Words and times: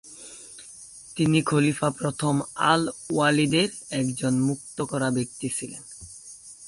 তিনি 1.15 1.39
খলিফা 1.41 1.89
প্রথম 1.89 2.41
আল 2.55 2.81
ওয়ালিদের 3.09 3.69
একজন 3.91 4.33
মুক্ত 4.39 4.77
করা 4.81 5.09
ব্যক্তি 5.11 5.47
ছিলেন। 5.49 5.83